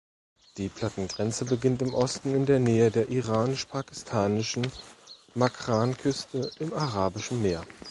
[0.57, 4.65] Die Plattengrenze beginnt im Osten in der Nähe der iranisch-pakistanischen
[5.35, 7.63] Makran-Küste im Arabischen Meer.